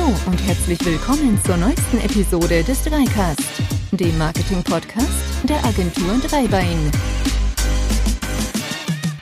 [0.00, 3.42] Hallo und herzlich willkommen zur neuesten Episode des Dreicast,
[3.92, 5.08] dem Marketing-Podcast
[5.44, 6.90] der Agentur Dreibein.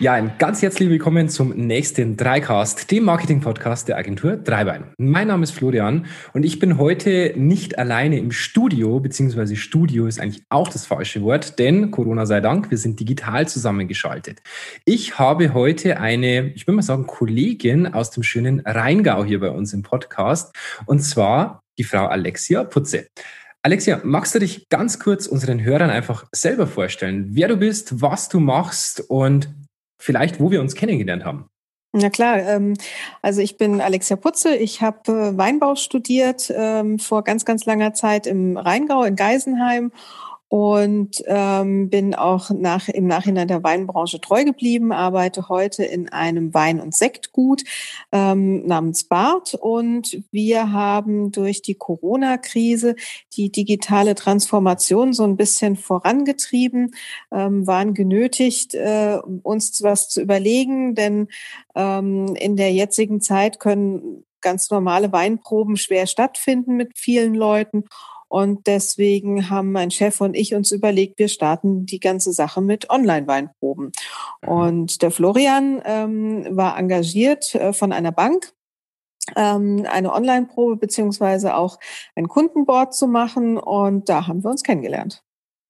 [0.01, 4.93] Ja, ein ganz herzlich willkommen zum nächsten Dreicast, dem Marketing-Podcast der Agentur Dreibein.
[4.97, 10.21] Mein Name ist Florian und ich bin heute nicht alleine im Studio, beziehungsweise Studio ist
[10.21, 14.41] eigentlich auch das falsche Wort, denn Corona sei Dank, wir sind digital zusammengeschaltet.
[14.85, 19.51] Ich habe heute eine, ich würde mal sagen, Kollegin aus dem schönen Rheingau hier bei
[19.51, 20.55] uns im Podcast
[20.87, 23.09] und zwar die Frau Alexia Putze.
[23.63, 28.29] Alexia, magst du dich ganz kurz unseren Hörern einfach selber vorstellen, wer du bist, was
[28.29, 29.49] du machst und
[29.99, 31.49] vielleicht, wo wir uns kennengelernt haben.
[31.93, 32.75] Na klar, ähm,
[33.23, 37.95] also ich bin Alexia Putze, ich habe äh, Weinbau studiert ähm, vor ganz, ganz langer
[37.95, 39.91] Zeit im Rheingau in Geisenheim
[40.49, 46.55] und ähm, bin auch nach, im Nachhinein der Weinbranche treu geblieben, arbeite heute in einem
[46.55, 47.65] Wein- und Sektgut
[48.13, 52.97] ähm, namens Bart und wir haben durch die Corona-Krise
[53.37, 56.95] die digitale Transformation so ein bisschen vorangetrieben,
[57.31, 61.29] ähm, waren genötigt, äh, uns was zu überlegen, denn
[61.75, 67.85] ähm, in der jetzigen Zeit können ganz normale Weinproben schwer stattfinden mit vielen Leuten.
[68.29, 72.91] Und deswegen haben mein Chef und ich uns überlegt, wir starten die ganze Sache mit
[72.91, 73.93] Online-Weinproben.
[74.43, 74.49] Mhm.
[74.49, 78.53] Und der Florian ähm, war engagiert äh, von einer Bank
[79.37, 81.79] ähm, eine Online-Probe beziehungsweise auch
[82.15, 83.57] ein Kundenboard zu machen.
[83.59, 85.23] Und da haben wir uns kennengelernt.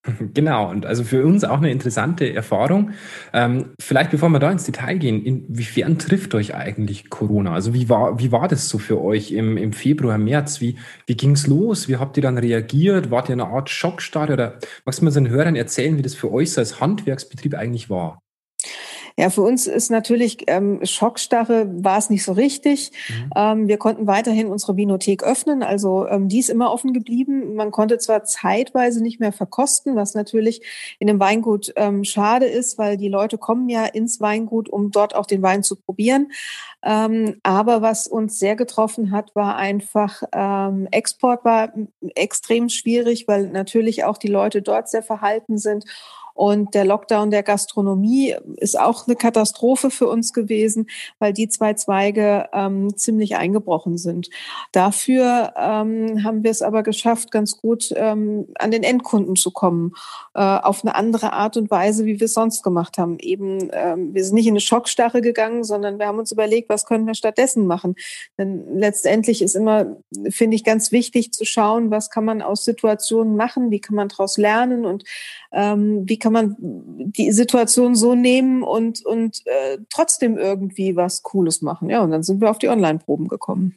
[0.34, 2.92] Genau, und also für uns auch eine interessante Erfahrung.
[3.32, 7.52] Ähm, vielleicht bevor wir da ins Detail gehen, inwiefern trifft euch eigentlich Corona?
[7.52, 10.60] Also wie war, wie war das so für euch im, im Februar, März?
[10.60, 10.76] Wie,
[11.06, 11.88] wie ging es los?
[11.88, 13.10] Wie habt ihr dann reagiert?
[13.10, 14.32] Wart ihr in einer Art Schockstarre?
[14.32, 17.54] Oder magst du mal so den Hörern erzählen, wie das für euch so als Handwerksbetrieb
[17.54, 18.20] eigentlich war?
[19.18, 22.92] Ja, für uns ist natürlich ähm, Schockstarre war es nicht so richtig.
[23.08, 23.30] Mhm.
[23.34, 27.56] Ähm, wir konnten weiterhin unsere Vinothek öffnen, also ähm, die ist immer offen geblieben.
[27.56, 30.62] Man konnte zwar zeitweise nicht mehr verkosten, was natürlich
[31.00, 35.16] in einem Weingut ähm, schade ist, weil die Leute kommen ja ins Weingut, um dort
[35.16, 36.30] auch den Wein zu probieren.
[36.84, 41.72] Ähm, aber was uns sehr getroffen hat, war einfach ähm, Export war
[42.14, 45.86] extrem schwierig, weil natürlich auch die Leute dort sehr verhalten sind
[46.38, 50.86] und der Lockdown der Gastronomie ist auch eine Katastrophe für uns gewesen,
[51.18, 54.30] weil die zwei Zweige ähm, ziemlich eingebrochen sind.
[54.70, 59.94] Dafür ähm, haben wir es aber geschafft, ganz gut ähm, an den Endkunden zu kommen,
[60.34, 63.18] äh, auf eine andere Art und Weise, wie wir es sonst gemacht haben.
[63.18, 66.86] Eben, ähm, wir sind nicht in eine Schockstarre gegangen, sondern wir haben uns überlegt, was
[66.86, 67.96] können wir stattdessen machen.
[68.38, 69.96] Denn letztendlich ist immer,
[70.30, 74.08] finde ich, ganz wichtig zu schauen, was kann man aus Situationen machen, wie kann man
[74.08, 75.02] daraus lernen und
[75.50, 81.22] ähm, wie kann kann man die Situation so nehmen und, und äh, trotzdem irgendwie was
[81.22, 81.88] Cooles machen.
[81.88, 83.76] Ja, und dann sind wir auf die Online-Proben gekommen.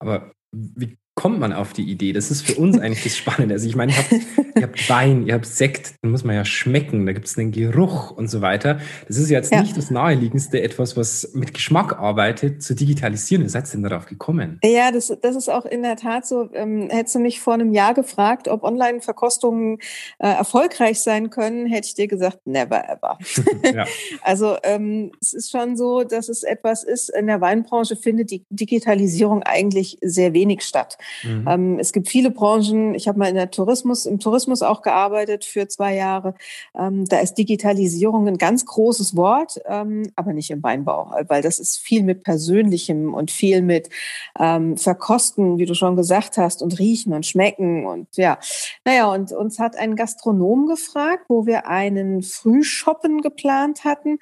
[0.00, 2.12] Aber wie kommt man auf die Idee?
[2.12, 3.52] Das ist für uns eigentlich das Spannende.
[3.54, 4.12] Also ich meine, ihr habt,
[4.54, 7.50] ihr habt Wein, ihr habt Sekt, den muss man ja schmecken, da gibt es einen
[7.50, 8.78] Geruch und so weiter.
[9.08, 9.60] Das ist jetzt ja.
[9.60, 13.42] nicht das Naheliegendste, etwas, was mit Geschmack arbeitet, zu digitalisieren.
[13.42, 14.60] Wie seid ihr denn darauf gekommen?
[14.62, 16.50] Ja, das, das ist auch in der Tat so.
[16.54, 19.78] Ähm, hättest du mich vor einem Jahr gefragt, ob Online-Verkostungen
[20.20, 23.18] äh, erfolgreich sein können, hätte ich dir gesagt, never ever.
[23.74, 23.86] ja.
[24.22, 28.44] Also ähm, es ist schon so, dass es etwas ist, in der Weinbranche findet die
[28.50, 30.96] Digitalisierung eigentlich sehr wenig statt.
[31.22, 31.48] Mhm.
[31.48, 32.94] Ähm, es gibt viele Branchen.
[32.94, 36.34] Ich habe mal in der Tourismus, im Tourismus auch gearbeitet für zwei Jahre.
[36.74, 41.58] Ähm, da ist Digitalisierung ein ganz großes Wort, ähm, aber nicht im Weinbau, weil das
[41.58, 43.88] ist viel mit Persönlichem und viel mit
[44.38, 48.38] ähm, Verkosten, wie du schon gesagt hast, und Riechen und Schmecken und ja.
[48.84, 54.18] Naja, und uns hat ein Gastronom gefragt, wo wir einen Frühshoppen geplant hatten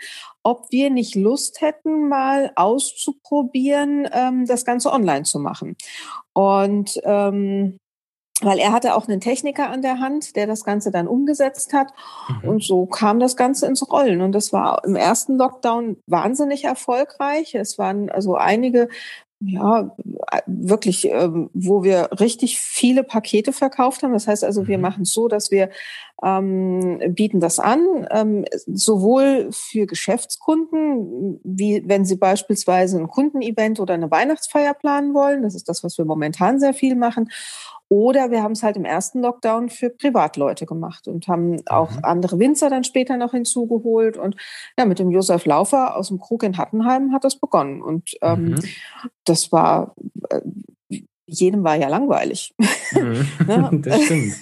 [0.47, 5.77] ob wir nicht Lust hätten, mal auszuprobieren, ähm, das Ganze online zu machen.
[6.35, 7.79] Und ähm,
[8.43, 11.89] weil er hatte auch einen Techniker an der Hand, der das Ganze dann umgesetzt hat.
[12.29, 12.49] Mhm.
[12.49, 14.21] Und so kam das Ganze ins Rollen.
[14.21, 17.57] Und das war im ersten Lockdown wahnsinnig erfolgreich.
[17.57, 18.89] Es waren also einige
[19.41, 19.95] ja,
[20.47, 24.13] wirklich, ähm, wo wir richtig viele Pakete verkauft haben.
[24.13, 24.83] Das heißt also, wir mhm.
[24.83, 25.71] machen es so, dass wir
[26.23, 33.95] ähm, bieten das an, ähm, sowohl für Geschäftskunden, wie wenn sie beispielsweise ein Kundenevent oder
[33.95, 35.43] eine Weihnachtsfeier planen wollen.
[35.43, 37.31] Das ist das, was wir momentan sehr viel machen.
[37.89, 42.01] Oder wir haben es halt im ersten Lockdown für Privatleute gemacht und haben auch mhm.
[42.03, 44.17] andere Winzer dann später noch hinzugeholt.
[44.17, 44.37] Und
[44.77, 47.83] ja, mit dem Josef Laufer aus dem Krug in Hattenheim hat das begonnen.
[47.83, 48.61] Und ähm, mhm.
[49.25, 49.95] das war,
[50.31, 50.41] äh,
[51.27, 52.55] jedem war ja langweilig.
[52.93, 53.27] Mhm.
[53.49, 53.71] ja.
[53.73, 54.35] Das stimmt.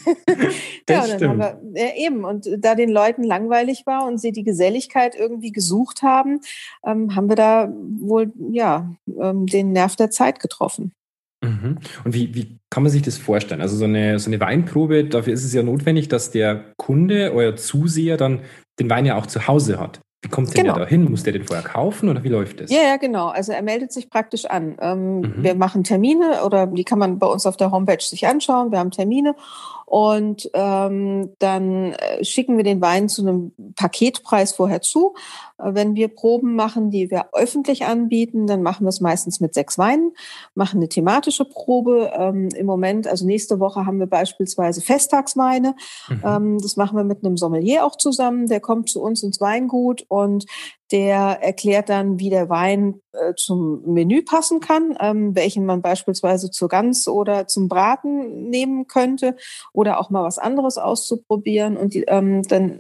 [0.86, 1.38] Das ja, stimmt.
[1.38, 2.24] Wir, ja, eben.
[2.24, 6.40] Und da den Leuten langweilig war und sie die Geselligkeit irgendwie gesucht haben,
[6.84, 10.92] ähm, haben wir da wohl ja ähm, den Nerv der Zeit getroffen.
[11.42, 11.78] Mhm.
[12.04, 13.60] Und wie, wie kann man sich das vorstellen?
[13.60, 17.56] Also so eine, so eine Weinprobe, dafür ist es ja notwendig, dass der Kunde, euer
[17.56, 18.40] Zuseher, dann
[18.80, 20.00] den Wein ja auch zu Hause hat.
[20.24, 20.76] Wie kommt denn genau.
[20.76, 21.10] der da hin?
[21.10, 22.70] Muss der den vorher kaufen oder wie läuft das?
[22.70, 23.28] Ja, ja, genau.
[23.28, 24.74] Also er meldet sich praktisch an.
[24.80, 25.34] Ähm, mhm.
[25.36, 28.72] Wir machen Termine oder die kann man bei uns auf der Homepage sich anschauen.
[28.72, 29.36] Wir haben Termine
[29.94, 35.14] und ähm, dann äh, schicken wir den Wein zu einem Paketpreis vorher zu.
[35.56, 39.54] Äh, wenn wir Proben machen, die wir öffentlich anbieten, dann machen wir es meistens mit
[39.54, 40.10] sechs Weinen,
[40.56, 42.10] machen eine thematische Probe.
[42.12, 45.76] Ähm, Im Moment, also nächste Woche haben wir beispielsweise Festtagsweine.
[46.08, 46.22] Mhm.
[46.24, 48.48] Ähm, das machen wir mit einem Sommelier auch zusammen.
[48.48, 50.44] Der kommt zu uns ins Weingut und
[50.94, 56.52] der erklärt dann, wie der Wein äh, zum Menü passen kann, ähm, welchen man beispielsweise
[56.52, 59.34] zur Gans oder zum Braten nehmen könnte
[59.72, 61.76] oder auch mal was anderes auszuprobieren.
[61.76, 62.78] Und die, ähm, dann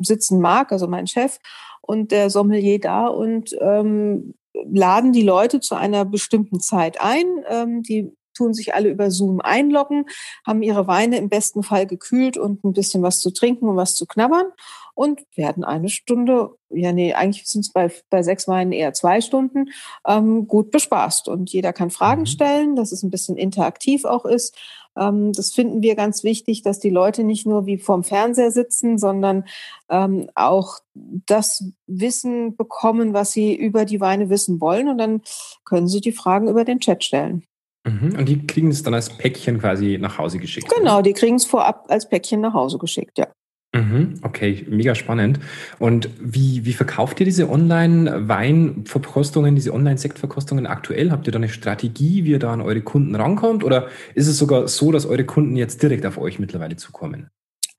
[0.00, 1.40] sitzen Marc, also mein Chef,
[1.82, 7.26] und der Sommelier da und ähm, laden die Leute zu einer bestimmten Zeit ein.
[7.50, 10.06] Ähm, die tun sich alle über Zoom einloggen,
[10.46, 13.94] haben ihre Weine im besten Fall gekühlt und ein bisschen was zu trinken und was
[13.94, 14.46] zu knabbern
[14.94, 19.20] und werden eine Stunde, ja nee, eigentlich sind es bei, bei sechs Weinen eher zwei
[19.20, 19.70] Stunden,
[20.06, 21.28] ähm, gut bespaßt.
[21.28, 22.26] Und jeder kann Fragen mhm.
[22.26, 24.56] stellen, dass es ein bisschen interaktiv auch ist.
[24.96, 28.98] Ähm, das finden wir ganz wichtig, dass die Leute nicht nur wie vorm Fernseher sitzen,
[28.98, 29.44] sondern
[29.88, 34.88] ähm, auch das Wissen bekommen, was sie über die Weine wissen wollen.
[34.88, 35.22] Und dann
[35.64, 37.44] können sie die Fragen über den Chat stellen.
[37.84, 38.16] Mhm.
[38.18, 40.72] Und die kriegen es dann als Päckchen quasi nach Hause geschickt.
[40.76, 43.28] Genau, die kriegen es vorab als Päckchen nach Hause geschickt, ja.
[43.74, 45.40] Mhm, okay, mega spannend.
[45.78, 51.10] Und wie, wie verkauft ihr diese Online-Weinverkostungen, diese Online-Sektverkostungen aktuell?
[51.10, 53.64] Habt ihr da eine Strategie, wie ihr da an eure Kunden rankommt?
[53.64, 57.30] Oder ist es sogar so, dass eure Kunden jetzt direkt auf euch mittlerweile zukommen?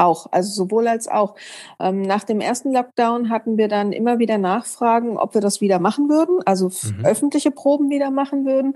[0.03, 1.35] Auch, also sowohl als auch.
[1.79, 5.79] Ähm, nach dem ersten Lockdown hatten wir dann immer wieder Nachfragen, ob wir das wieder
[5.79, 7.05] machen würden, also mhm.
[7.05, 8.75] öffentliche Proben wieder machen würden.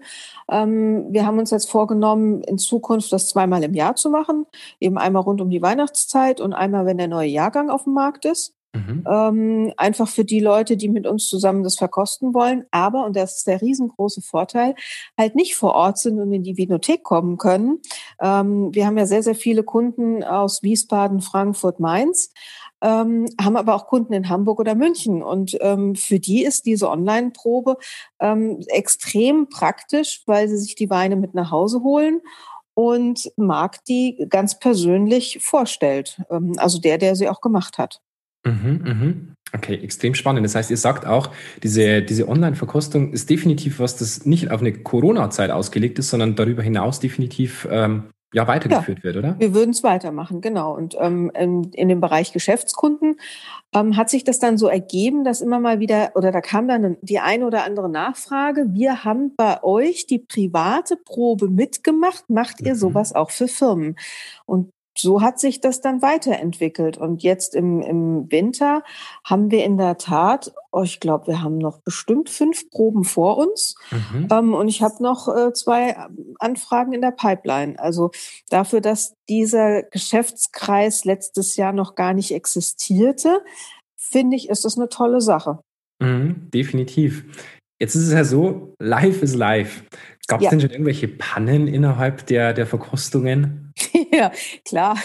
[0.49, 4.45] Ähm, wir haben uns jetzt vorgenommen, in Zukunft das zweimal im Jahr zu machen,
[4.79, 8.23] eben einmal rund um die Weihnachtszeit und einmal, wenn der neue Jahrgang auf dem Markt
[8.23, 8.56] ist.
[8.77, 9.03] Mhm.
[9.09, 13.37] Ähm, einfach für die Leute, die mit uns zusammen das verkosten wollen, aber, und das
[13.37, 14.75] ist der riesengroße Vorteil,
[15.17, 17.79] halt nicht vor Ort sind und in die Vinothek kommen können.
[18.21, 22.31] Ähm, wir haben ja sehr, sehr viele Kunden aus Wiesbaden, Frankfurt, Mainz.
[22.79, 25.23] Ähm, haben aber auch Kunden in Hamburg oder München.
[25.23, 27.77] Und ähm, für die ist diese Online-Probe
[28.19, 32.21] ähm, extrem praktisch, weil sie sich die Weine mit nach Hause holen
[32.75, 36.21] und Marc die ganz persönlich vorstellt.
[36.29, 38.01] Ähm, also der, der sie auch gemacht hat.
[38.47, 39.33] Mhm, mhm.
[39.53, 40.45] Okay, extrem spannend.
[40.45, 41.31] Das heißt, ihr sagt auch,
[41.63, 46.61] diese, diese Online-Verkostung ist definitiv was, das nicht auf eine Corona-Zeit ausgelegt ist, sondern darüber
[46.61, 49.39] hinaus definitiv ähm, ja, weitergeführt ja, wird, oder?
[49.39, 50.75] Wir würden es weitermachen, genau.
[50.75, 53.15] Und ähm, in, in, dem Bereich Geschäftskunden
[53.73, 56.97] ähm, hat sich das dann so ergeben, dass immer mal wieder, oder da kam dann
[57.01, 62.73] die eine oder andere Nachfrage, wir haben bei euch die private Probe mitgemacht, macht ihr
[62.73, 62.79] mhm.
[62.79, 63.95] sowas auch für Firmen?
[64.45, 66.97] Und so hat sich das dann weiterentwickelt.
[66.97, 68.83] Und jetzt im, im Winter
[69.23, 73.37] haben wir in der Tat, oh, ich glaube, wir haben noch bestimmt fünf Proben vor
[73.37, 73.75] uns.
[73.91, 74.27] Mhm.
[74.31, 75.95] Ähm, und ich habe noch äh, zwei
[76.39, 77.77] Anfragen in der Pipeline.
[77.79, 78.11] Also
[78.49, 83.41] dafür, dass dieser Geschäftskreis letztes Jahr noch gar nicht existierte,
[83.95, 85.59] finde ich, ist das eine tolle Sache.
[85.99, 87.25] Mhm, definitiv.
[87.79, 89.83] Jetzt ist es ja so, live ist live.
[90.27, 90.49] Gab es ja.
[90.49, 93.73] denn schon irgendwelche Pannen innerhalb der, der Verkostungen?
[94.11, 94.31] ja,
[94.65, 94.97] klar,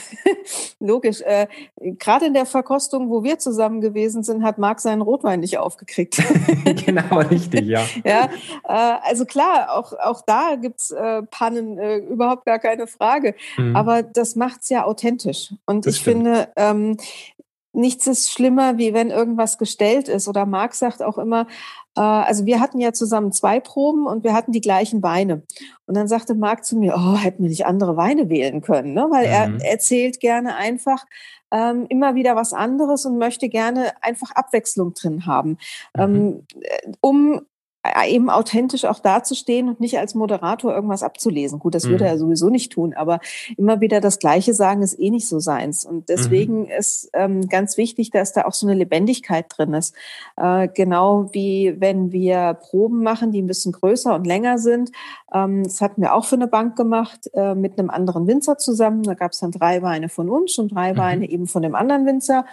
[0.81, 1.21] logisch.
[1.23, 5.59] Äh, Gerade in der Verkostung, wo wir zusammen gewesen sind, hat Marc seinen Rotwein nicht
[5.59, 6.23] aufgekriegt.
[6.87, 7.85] genau, richtig, ja.
[8.05, 8.25] ja,
[8.65, 13.35] äh, also klar, auch, auch da gibt's äh, Pannen, äh, überhaupt gar keine Frage.
[13.57, 13.77] Mhm.
[13.77, 15.55] Aber das macht's ja authentisch.
[15.67, 16.25] Und das ich stimmt.
[16.25, 16.97] finde, ähm,
[17.73, 20.29] nichts ist schlimmer, wie wenn irgendwas gestellt ist.
[20.29, 21.47] Oder Marc sagt auch immer,
[21.97, 25.43] äh, also wir hatten ja zusammen zwei Proben und wir hatten die gleichen Weine.
[25.87, 29.07] Und dann sagte Marc zu mir, oh, hätten wir nicht andere Weine wählen können, ne?
[29.11, 29.61] weil mhm.
[29.61, 31.05] er erzählt gerne einfach
[31.51, 35.59] ähm, immer wieder was anderes und möchte gerne einfach Abwechslung drin haben,
[35.97, 36.03] mhm.
[36.03, 36.47] ähm,
[37.01, 37.41] um äh,
[38.07, 41.59] eben authentisch auch dazustehen und nicht als Moderator irgendwas abzulesen.
[41.59, 42.11] Gut, das würde mhm.
[42.11, 43.19] er sowieso nicht tun, aber
[43.57, 45.85] immer wieder das Gleiche sagen ist eh nicht so seins.
[45.85, 46.71] Und deswegen mhm.
[46.79, 49.95] ist ähm, ganz wichtig, dass da auch so eine Lebendigkeit drin ist.
[50.37, 54.93] Äh, genau wie wenn wir Proben machen, die ein bisschen größer und länger sind.
[55.35, 59.03] Ähm, das hatten wir auch für eine Bank gemacht äh, mit einem anderen Winzer zusammen.
[59.03, 60.99] Da gab es dann drei Weine von uns und drei mhm.
[60.99, 62.45] Weine eben von dem anderen Winzer.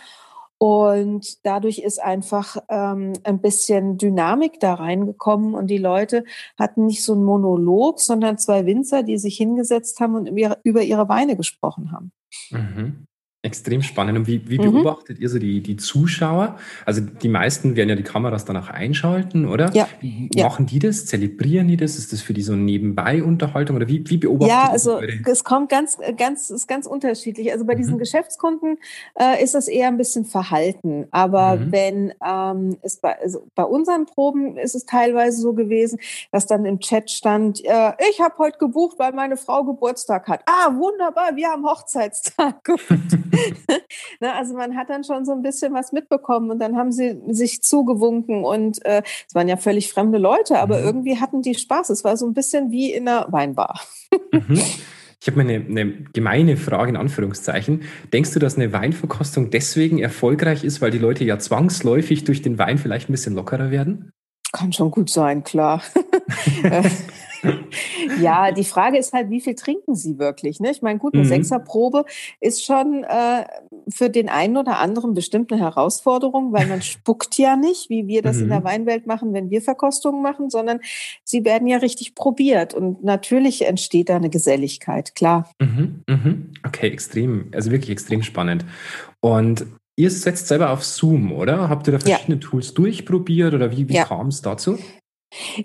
[0.60, 6.26] Und dadurch ist einfach ähm, ein bisschen Dynamik da reingekommen und die Leute
[6.58, 11.08] hatten nicht so einen Monolog, sondern zwei Winzer, die sich hingesetzt haben und über ihre
[11.08, 12.12] Weine gesprochen haben.
[12.52, 13.08] Mhm.
[13.42, 14.18] Extrem spannend.
[14.18, 14.74] Und wie, wie mhm.
[14.74, 16.58] beobachtet ihr so die, die Zuschauer?
[16.86, 19.72] Also die meisten werden ja die Kameras danach einschalten, oder?
[19.74, 19.88] Ja.
[20.02, 20.44] Wie ja.
[20.44, 21.06] machen die das?
[21.06, 21.98] Zelebrieren die das?
[21.98, 23.78] Ist das für die so eine Nebenbei-Unterhaltung?
[23.78, 27.50] Oder wie, wie beobachtet Ja, also es kommt ganz, ganz, ist ganz unterschiedlich.
[27.54, 28.00] Also bei diesen mhm.
[28.00, 28.78] Geschäftskunden
[29.18, 31.08] äh, ist das eher ein bisschen verhalten.
[31.12, 31.72] Aber mhm.
[31.72, 35.98] wenn ähm, es bei, also bei unseren Proben ist es teilweise so gewesen,
[36.34, 40.42] dass dann im Chat stand, äh, ich habe heute gebucht, weil meine Frau Geburtstag hat.
[40.46, 42.68] Ah, wunderbar, wir haben Hochzeitstag
[43.30, 43.68] gebucht.
[44.20, 47.20] ne, also man hat dann schon so ein bisschen was mitbekommen und dann haben sie
[47.30, 50.86] sich zugewunken und äh, es waren ja völlig fremde Leute, aber mhm.
[50.86, 51.90] irgendwie hatten die Spaß.
[51.90, 53.80] Es war so ein bisschen wie in einer Weinbar.
[54.32, 54.62] mhm.
[55.22, 57.84] Ich habe mal eine, eine, gemeine Frage in Anführungszeichen.
[58.14, 62.58] Denkst du, dass eine Weinverkostung deswegen erfolgreich ist, weil die Leute ja zwangsläufig durch den
[62.58, 64.12] Wein vielleicht ein bisschen lockerer werden?
[64.54, 65.84] Kann schon gut sein, klar.
[68.22, 70.60] ja, die Frage ist halt, wie viel trinken Sie wirklich?
[70.60, 70.72] Ne?
[70.72, 71.28] Ich meine, gut, eine mhm.
[71.28, 72.06] Sechserprobe
[72.40, 73.46] ist schon äh,
[73.90, 78.22] für den einen oder anderen bestimmt eine Herausforderung, weil man spuckt ja nicht, wie wir
[78.22, 78.44] das mhm.
[78.44, 78.66] in der mhm.
[78.66, 80.80] Weinwelt machen, wenn wir Verkostungen machen, sondern
[81.24, 82.74] sie werden ja richtig probiert.
[82.74, 85.50] Und natürlich entsteht da eine Geselligkeit, klar.
[85.60, 86.04] Mhm.
[86.08, 86.54] mhm.
[86.66, 88.66] Okay, extrem, also wirklich extrem spannend.
[89.22, 89.66] Und
[90.00, 91.68] Ihr setzt selber auf Zoom, oder?
[91.68, 92.48] Habt ihr da verschiedene ja.
[92.50, 94.06] Tools durchprobiert oder wie, wie ja.
[94.06, 94.80] kam es dazu?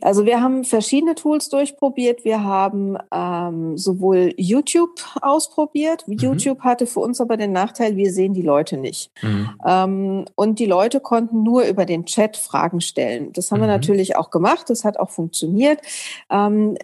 [0.03, 2.25] Also wir haben verschiedene Tools durchprobiert.
[2.25, 6.07] Wir haben ähm, sowohl YouTube ausprobiert.
[6.07, 6.19] Mhm.
[6.19, 9.11] YouTube hatte für uns aber den Nachteil, wir sehen die Leute nicht.
[9.23, 9.51] Mhm.
[9.67, 13.33] Ähm, und die Leute konnten nur über den Chat Fragen stellen.
[13.33, 13.65] Das haben mhm.
[13.65, 14.69] wir natürlich auch gemacht.
[14.69, 15.81] Das hat auch funktioniert.
[16.31, 16.77] Ähm,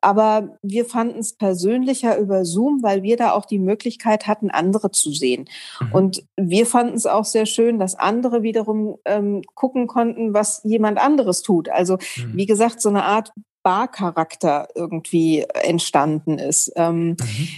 [0.00, 4.90] aber wir fanden es persönlicher über Zoom, weil wir da auch die Möglichkeit hatten, andere
[4.90, 5.46] zu sehen.
[5.80, 5.92] Mhm.
[5.92, 10.98] Und wir fanden es auch sehr schön, dass andere wiederum ähm, gucken konnten, was jemand
[10.98, 11.68] anderes tut.
[11.68, 12.36] Also mhm.
[12.36, 16.72] wie gesagt, so eine Art Barcharakter irgendwie entstanden ist.
[16.76, 17.48] Ähm, mhm.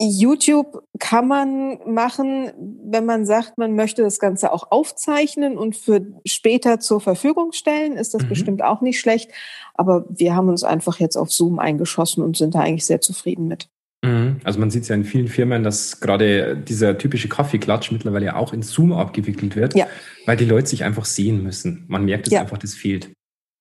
[0.00, 2.52] YouTube kann man machen,
[2.84, 7.96] wenn man sagt, man möchte das Ganze auch aufzeichnen und für später zur Verfügung stellen,
[7.96, 8.28] ist das mhm.
[8.28, 9.30] bestimmt auch nicht schlecht.
[9.74, 13.48] Aber wir haben uns einfach jetzt auf Zoom eingeschossen und sind da eigentlich sehr zufrieden
[13.48, 13.68] mit.
[14.04, 14.40] Mhm.
[14.44, 18.52] Also man sieht es ja in vielen Firmen, dass gerade dieser typische Kaffeeklatsch mittlerweile auch
[18.52, 19.88] in Zoom abgewickelt wird, ja.
[20.26, 21.84] weil die Leute sich einfach sehen müssen.
[21.88, 22.40] Man merkt es ja.
[22.40, 23.10] einfach, das fehlt.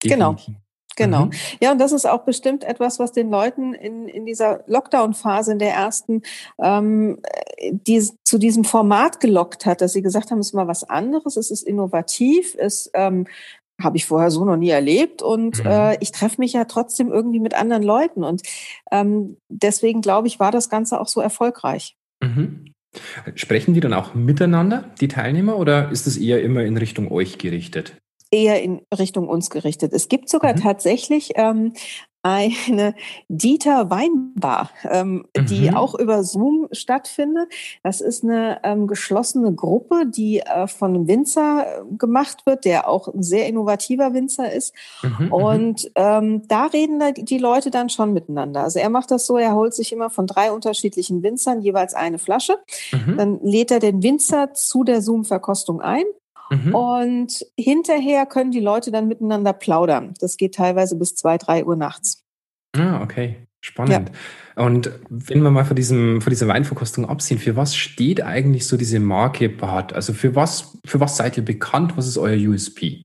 [0.04, 0.36] Genau.
[0.98, 1.26] Genau.
[1.26, 1.32] Mhm.
[1.62, 5.60] Ja, und das ist auch bestimmt etwas, was den Leuten in, in dieser Lockdown-Phase, in
[5.60, 6.24] der ersten,
[6.60, 7.20] ähm,
[7.72, 11.38] die, zu diesem Format gelockt hat, dass sie gesagt haben, es ist mal was anderes,
[11.38, 13.28] es ist innovativ, es ähm,
[13.80, 15.70] habe ich vorher so noch nie erlebt und mhm.
[15.70, 18.42] äh, ich treffe mich ja trotzdem irgendwie mit anderen Leuten und
[18.92, 21.96] ähm, deswegen glaube ich, war das Ganze auch so erfolgreich.
[22.24, 22.74] Mhm.
[23.36, 27.38] Sprechen die dann auch miteinander, die Teilnehmer, oder ist es eher immer in Richtung euch
[27.38, 27.98] gerichtet?
[28.32, 29.94] Eher in Richtung uns gerichtet.
[29.94, 30.62] Es gibt sogar mhm.
[30.62, 31.74] tatsächlich ähm,
[32.28, 32.96] eine
[33.30, 35.46] Dieter Weinbar, ähm, mhm.
[35.46, 37.52] die auch über Zoom stattfindet.
[37.84, 42.90] Das ist eine ähm, geschlossene Gruppe, die äh, von einem Winzer äh, gemacht wird, der
[42.90, 44.74] auch ein sehr innovativer Winzer ist.
[45.04, 45.34] Mhm, mhm.
[45.34, 48.64] Und ähm, da reden da die Leute dann schon miteinander.
[48.64, 52.20] Also er macht das so, er holt sich immer von drei unterschiedlichen Winzern jeweils eine
[52.20, 52.58] Flasche.
[52.92, 53.18] Mhm.
[53.18, 56.06] Dann lädt er den Winzer zu der Zoom-Verkostung ein.
[56.50, 56.76] Mhm.
[56.76, 60.14] Und hinterher können die Leute dann miteinander plaudern.
[60.20, 62.24] Das geht teilweise bis zwei, drei Uhr nachts.
[62.76, 63.48] Ah, okay.
[63.60, 64.12] Spannend.
[64.56, 64.64] Ja.
[64.64, 68.78] Und wenn wir mal von, diesem, von dieser Weinverkostung absehen, für was steht eigentlich so
[68.78, 69.94] diese Marke Bad?
[69.94, 71.98] Also für was, für was seid ihr bekannt?
[71.98, 73.02] Was ist euer USP?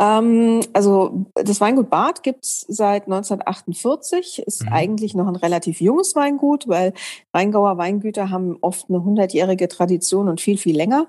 [0.00, 4.72] Ähm, also das Weingut Bad gibt's seit 1948, ist mhm.
[4.72, 6.94] eigentlich noch ein relativ junges Weingut, weil
[7.34, 11.06] Rheingauer Weingüter haben oft eine hundertjährige Tradition und viel, viel länger.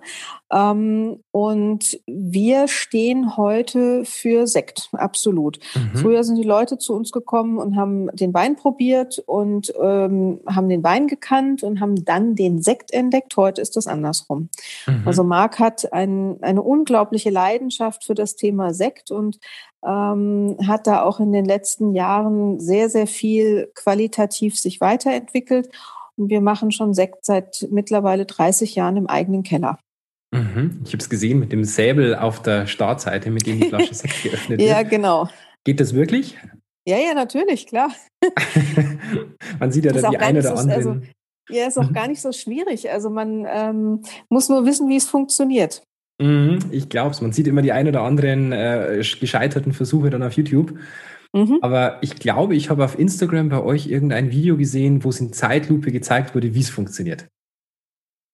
[0.52, 5.60] Ähm, und wir stehen heute für Sekt, absolut.
[5.76, 5.98] Mhm.
[5.98, 10.68] Früher sind die Leute zu uns gekommen und haben den Wein probiert und ähm, haben
[10.68, 13.36] den Wein gekannt und haben dann den Sekt entdeckt.
[13.38, 14.50] Heute ist das andersrum.
[14.88, 15.04] Mhm.
[15.06, 19.40] Also Marc hat ein, eine unglaubliche Leidenschaft für das Thema Sekt und
[19.86, 25.70] ähm, hat da auch in den letzten Jahren sehr, sehr viel qualitativ sich weiterentwickelt.
[26.18, 29.80] Und wir machen schon Sekt seit mittlerweile 30 Jahren im eigenen Keller.
[30.34, 30.82] Mhm.
[30.86, 34.24] Ich habe es gesehen mit dem Säbel auf der Startseite, mit dem die Flasche Sekt
[34.24, 34.70] geöffnet wird.
[34.70, 35.30] Ja, genau.
[35.64, 36.38] Geht das wirklich?
[36.88, 37.92] Ja, ja, natürlich, klar.
[39.60, 40.76] man sieht ja dann die eine oder andere.
[40.76, 41.02] Also,
[41.50, 41.94] ja, ist auch mhm.
[41.94, 42.90] gar nicht so schwierig.
[42.90, 45.84] Also man ähm, muss nur wissen, wie es funktioniert.
[46.22, 47.22] Mhm, ich glaube es.
[47.22, 50.80] Man sieht immer die ein oder anderen äh, gescheiterten Versuche dann auf YouTube.
[51.34, 51.60] Mhm.
[51.62, 55.34] Aber ich glaube, ich habe auf Instagram bei euch irgendein Video gesehen, wo es in
[55.34, 57.28] Zeitlupe gezeigt wurde, wie es funktioniert.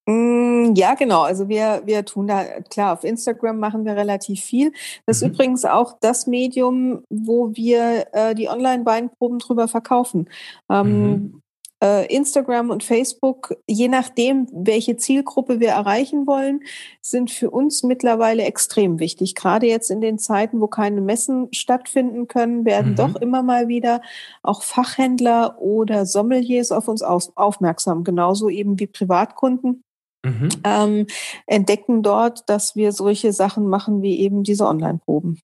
[0.07, 1.21] Mm, ja, genau.
[1.21, 4.71] Also wir, wir tun da, klar, auf Instagram machen wir relativ viel.
[5.05, 5.33] Das ist mhm.
[5.33, 10.29] übrigens auch das Medium, wo wir äh, die Online-Weinproben drüber verkaufen.
[10.69, 11.41] Ähm, mhm.
[11.83, 16.61] äh, Instagram und Facebook, je nachdem, welche Zielgruppe wir erreichen wollen,
[17.01, 19.35] sind für uns mittlerweile extrem wichtig.
[19.35, 22.95] Gerade jetzt in den Zeiten, wo keine Messen stattfinden können, werden mhm.
[22.95, 24.01] doch immer mal wieder
[24.43, 29.83] auch Fachhändler oder Sommeliers auf uns aufmerksam, genauso eben wie Privatkunden.
[30.27, 30.49] Mhm.
[30.63, 31.07] Ähm,
[31.45, 35.39] entdecken dort, dass wir solche Sachen machen wie eben diese Online-Proben.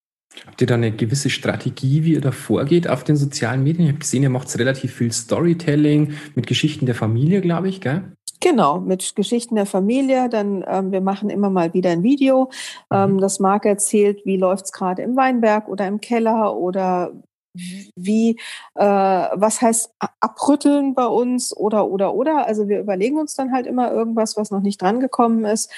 [0.48, 3.86] Habt ihr da eine gewisse Strategie, wie ihr da vorgeht auf den sozialen Medien?
[3.86, 8.13] Ich habe gesehen, ihr macht relativ viel Storytelling mit Geschichten der Familie, glaube ich, gell?
[8.40, 10.28] Genau, mit Geschichten der Familie.
[10.28, 12.50] Dann ähm, wir machen immer mal wieder ein Video,
[12.92, 13.18] ähm, mhm.
[13.20, 17.13] das Marc erzählt, wie läuft's gerade im Weinberg oder im Keller oder
[17.53, 18.39] wie,
[18.75, 22.45] äh, was heißt abrütteln bei uns oder, oder, oder.
[22.48, 25.72] Also wir überlegen uns dann halt immer irgendwas, was noch nicht drangekommen ist.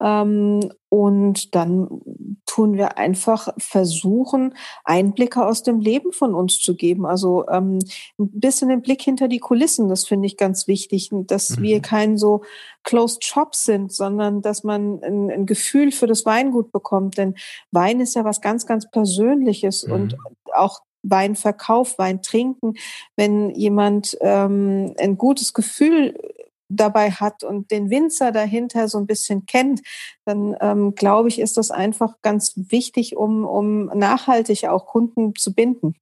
[0.00, 2.02] Ähm, und dann
[2.44, 7.06] tun wir einfach versuchen, Einblicke aus dem Leben von uns zu geben.
[7.06, 7.78] Also ähm,
[8.18, 11.62] ein bisschen den Blick hinter die Kulissen, das finde ich ganz wichtig, dass mhm.
[11.62, 12.42] wir kein so
[12.82, 17.16] Closed Shop sind, sondern dass man ein, ein, Gefühl für das Weingut bekommt.
[17.16, 17.36] Denn
[17.70, 19.92] Wein ist ja was ganz, ganz Persönliches mhm.
[19.92, 20.16] und
[20.52, 22.74] auch Weinverkauf, Wein trinken,
[23.16, 26.14] wenn jemand ähm, ein gutes Gefühl
[26.76, 29.82] dabei hat und den Winzer dahinter so ein bisschen kennt,
[30.24, 35.54] dann ähm, glaube ich, ist das einfach ganz wichtig, um, um nachhaltig auch Kunden zu
[35.54, 35.94] binden.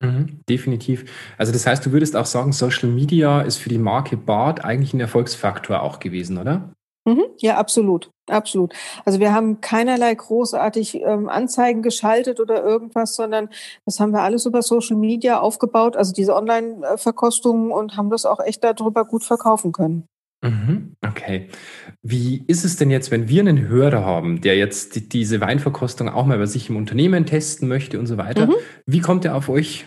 [0.00, 1.04] Mhm, definitiv.
[1.38, 4.94] Also das heißt, du würdest auch sagen, Social Media ist für die Marke Bart eigentlich
[4.94, 6.72] ein Erfolgsfaktor auch gewesen, oder?
[7.08, 8.10] Mhm, ja, absolut.
[8.28, 8.74] Absolut.
[9.06, 13.48] Also wir haben keinerlei großartig ähm, Anzeigen geschaltet oder irgendwas, sondern
[13.86, 18.40] das haben wir alles über Social Media aufgebaut, also diese Online-Verkostungen und haben das auch
[18.40, 20.06] echt darüber gut verkaufen können.
[20.42, 21.48] Mhm, okay.
[22.02, 26.08] Wie ist es denn jetzt, wenn wir einen Hörer haben, der jetzt die, diese Weinverkostung
[26.08, 28.46] auch mal bei sich im Unternehmen testen möchte und so weiter?
[28.46, 28.54] Mhm.
[28.86, 29.86] Wie kommt er auf euch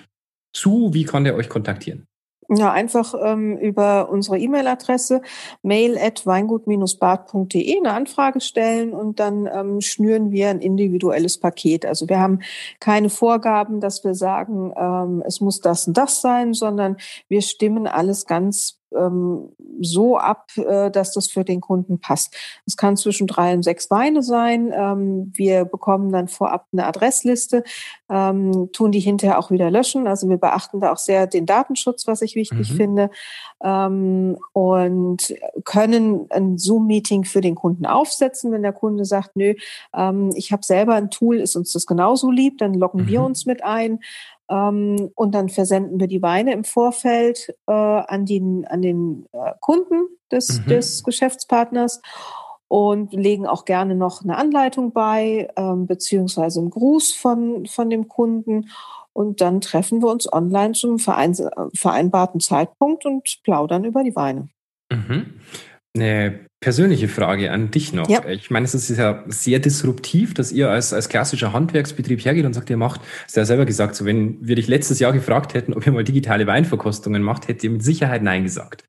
[0.54, 0.94] zu?
[0.94, 2.06] Wie kann er euch kontaktieren?
[2.54, 5.22] Ja, einfach ähm, über unsere E-Mail-Adresse
[5.62, 11.86] mail at weingut-bad.de eine Anfrage stellen und dann ähm, schnüren wir ein individuelles Paket.
[11.86, 12.40] Also wir haben
[12.82, 16.98] keine Vorgaben, dass wir sagen, ähm, es muss das und das sein, sondern
[17.30, 19.50] wir stimmen alles ganz ähm,
[19.80, 22.36] so ab, äh, dass das für den Kunden passt.
[22.66, 24.72] Es kann zwischen drei und sechs Weine sein.
[24.74, 27.64] Ähm, wir bekommen dann vorab eine Adressliste,
[28.10, 30.08] ähm, tun die hinterher auch wieder löschen.
[30.08, 32.76] Also wir beachten da auch sehr den Datenschutz, was ich wichtig mhm.
[32.76, 33.10] finde,
[33.64, 39.54] ähm, und können ein Zoom-Meeting für den Kunden aufsetzen, wenn der Kunde sagt, nö,
[39.96, 43.08] ähm, ich habe selber ein Tool, ist uns das genauso lieb, dann locken mhm.
[43.08, 44.00] wir uns mit ein.
[44.52, 49.54] Ähm, und dann versenden wir die Weine im Vorfeld äh, an, den, an den äh,
[49.62, 50.66] Kunden des, mhm.
[50.68, 52.02] des Geschäftspartners
[52.68, 58.08] und legen auch gerne noch eine Anleitung bei, ähm, beziehungsweise einen Gruß von, von dem
[58.08, 58.70] Kunden.
[59.14, 64.48] Und dann treffen wir uns online zum vereinbarten Zeitpunkt und plaudern über die Weine.
[64.90, 65.42] Mhm.
[65.96, 68.08] Eine persönliche Frage an dich noch.
[68.08, 68.24] Ja.
[68.30, 72.54] Ich meine, es ist ja sehr disruptiv, dass ihr als, als klassischer Handwerksbetrieb hergeht und
[72.54, 75.74] sagt, ihr macht, hast ja selber gesagt, so wenn wir dich letztes Jahr gefragt hätten,
[75.74, 78.84] ob ihr mal digitale Weinverkostungen macht, hättet ihr mit Sicherheit Nein gesagt.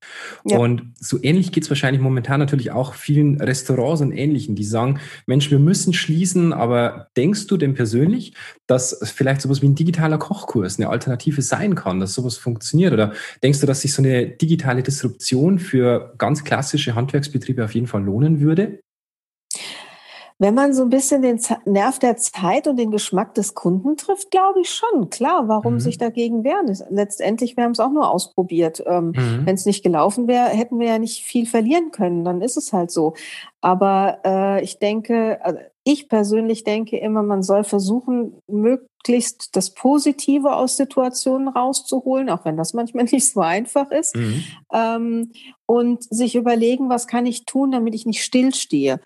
[0.44, 0.58] Ja.
[0.58, 5.50] Und so ähnlich geht's wahrscheinlich momentan natürlich auch vielen Restaurants und Ähnlichen, die sagen, Mensch,
[5.50, 8.34] wir müssen schließen, aber denkst du denn persönlich,
[8.72, 12.92] dass vielleicht sowas wie ein digitaler Kochkurs eine Alternative sein kann, dass sowas funktioniert?
[12.92, 17.86] Oder denkst du, dass sich so eine digitale Disruption für ganz klassische Handwerksbetriebe auf jeden
[17.86, 18.80] Fall lohnen würde?
[20.42, 24.32] Wenn man so ein bisschen den Nerv der Zeit und den Geschmack des Kunden trifft,
[24.32, 25.08] glaube ich schon.
[25.08, 25.80] Klar, warum mhm.
[25.80, 26.66] sich dagegen wehren?
[26.90, 28.82] Letztendlich, wir haben es auch nur ausprobiert.
[28.84, 29.42] Ähm, mhm.
[29.44, 32.24] Wenn es nicht gelaufen wäre, hätten wir ja nicht viel verlieren können.
[32.24, 33.14] Dann ist es halt so.
[33.60, 40.56] Aber äh, ich denke, also ich persönlich denke immer, man soll versuchen, möglichst das Positive
[40.56, 44.16] aus Situationen rauszuholen, auch wenn das manchmal nicht so einfach ist.
[44.16, 44.44] Mhm.
[44.72, 45.32] Ähm,
[45.66, 48.98] und sich überlegen, was kann ich tun, damit ich nicht stillstehe.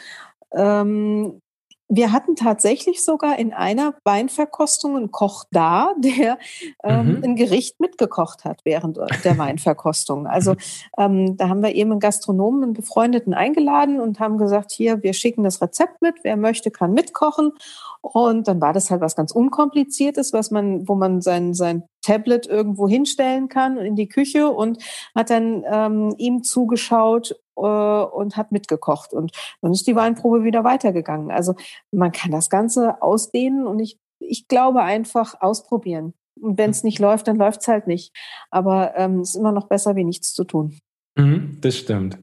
[0.53, 1.41] Ähm,
[1.89, 6.39] wir hatten tatsächlich sogar in einer Weinverkostung einen Koch da, der
[6.83, 7.25] ähm, mhm.
[7.25, 10.27] ein Gericht mitgekocht hat während der Weinverkostung.
[10.27, 10.57] Also
[10.99, 15.13] ähm, da haben wir eben einen Gastronomen, einen Befreundeten eingeladen und haben gesagt, hier, wir
[15.13, 17.53] schicken das Rezept mit, wer möchte, kann mitkochen.
[18.01, 22.47] Und dann war das halt was ganz Unkompliziertes, was man, wo man sein, sein Tablet
[22.47, 24.83] irgendwo hinstellen kann in die Küche und
[25.15, 29.13] hat dann ähm, ihm zugeschaut und hat mitgekocht.
[29.13, 31.31] Und dann ist die Weinprobe wieder weitergegangen.
[31.31, 31.55] Also
[31.91, 36.15] man kann das Ganze ausdehnen und ich, ich glaube einfach ausprobieren.
[36.41, 38.15] Und wenn es nicht läuft, dann läuft es halt nicht.
[38.51, 40.79] Aber ähm, es ist immer noch besser, wie nichts zu tun.
[41.19, 42.19] Mhm, das stimmt.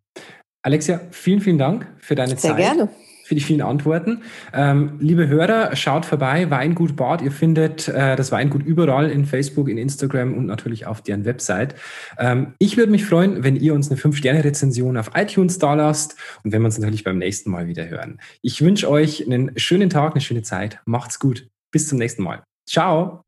[0.61, 2.57] Alexia, vielen, vielen Dank für deine Sehr Zeit.
[2.57, 2.89] Sehr gerne
[3.33, 4.21] für die vielen Antworten.
[4.53, 7.23] Ähm, liebe Hörer, schaut vorbei, Weingut Bad.
[7.23, 11.73] Ihr findet äh, das Weingut überall in Facebook, in Instagram und natürlich auf deren Website.
[12.19, 16.51] Ähm, ich würde mich freuen, wenn ihr uns eine 5-Sterne-Rezension auf iTunes da lasst und
[16.51, 18.19] wenn wir uns natürlich beim nächsten Mal wieder hören.
[18.43, 20.79] Ich wünsche euch einen schönen Tag, eine schöne Zeit.
[20.85, 21.47] Macht's gut.
[21.71, 22.43] Bis zum nächsten Mal.
[22.67, 23.23] Ciao.